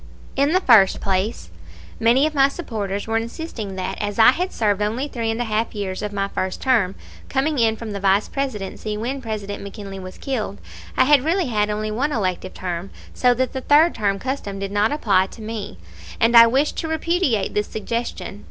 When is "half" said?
5.43-5.75